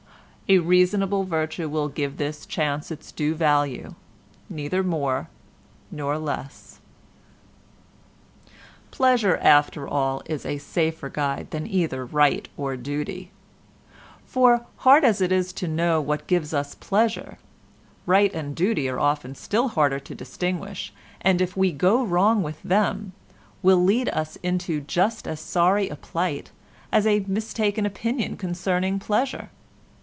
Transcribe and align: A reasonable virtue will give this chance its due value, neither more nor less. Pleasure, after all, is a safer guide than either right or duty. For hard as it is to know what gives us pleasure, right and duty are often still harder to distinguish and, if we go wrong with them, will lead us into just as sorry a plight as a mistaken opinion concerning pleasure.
A 0.49 0.57
reasonable 0.57 1.23
virtue 1.23 1.69
will 1.69 1.87
give 1.87 2.17
this 2.17 2.45
chance 2.45 2.91
its 2.91 3.13
due 3.13 3.33
value, 3.35 3.95
neither 4.49 4.83
more 4.83 5.29
nor 5.89 6.17
less. 6.17 6.81
Pleasure, 8.91 9.37
after 9.37 9.87
all, 9.87 10.21
is 10.25 10.45
a 10.45 10.57
safer 10.57 11.07
guide 11.07 11.51
than 11.51 11.65
either 11.65 12.05
right 12.05 12.49
or 12.57 12.75
duty. 12.75 13.31
For 14.25 14.65
hard 14.79 15.05
as 15.05 15.21
it 15.21 15.31
is 15.31 15.53
to 15.53 15.69
know 15.69 16.01
what 16.01 16.27
gives 16.27 16.53
us 16.53 16.75
pleasure, 16.75 17.37
right 18.05 18.33
and 18.33 18.53
duty 18.53 18.89
are 18.89 18.99
often 18.99 19.35
still 19.35 19.69
harder 19.69 20.01
to 20.01 20.13
distinguish 20.13 20.91
and, 21.21 21.39
if 21.39 21.55
we 21.55 21.71
go 21.71 22.03
wrong 22.03 22.43
with 22.43 22.61
them, 22.61 23.13
will 23.63 23.81
lead 23.81 24.09
us 24.09 24.35
into 24.43 24.81
just 24.81 25.29
as 25.29 25.39
sorry 25.39 25.87
a 25.87 25.95
plight 25.95 26.51
as 26.91 27.07
a 27.07 27.21
mistaken 27.29 27.85
opinion 27.85 28.35
concerning 28.35 28.99
pleasure. 28.99 29.49